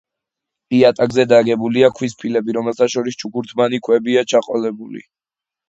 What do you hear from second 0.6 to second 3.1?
იატაკზე დაგებულია ქვის ფილები, რომელთა